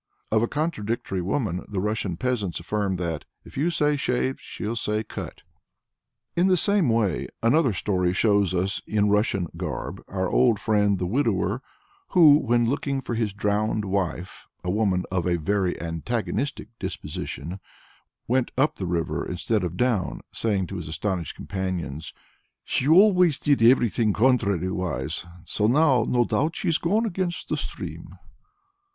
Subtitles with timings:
[0.31, 5.03] Of a contradictory woman the Russian peasants affirm that, "If you say 'shaved' she'll say
[5.03, 5.43] 'cut.'"
[6.35, 11.05] In the same way another story shows us in Russian garb our old friend the
[11.05, 11.61] widower
[12.17, 17.59] who, when looking for his drowned wife a woman of a very antagonistic disposition
[18.27, 22.11] went up the river instead of down, saying to his astonished companions,
[22.63, 28.15] "She always did everything contrary wise, so now, no doubt, she's gone against the stream."